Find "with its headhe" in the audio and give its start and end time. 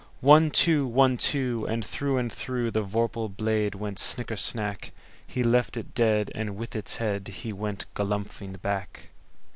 6.55-7.53